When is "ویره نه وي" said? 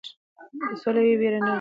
1.19-1.49